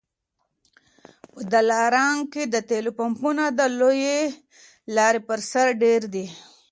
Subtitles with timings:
[1.31, 4.21] په دلارام کي د تېلو پمپونه د لويې
[4.95, 6.27] لارې پر سر ډېر دي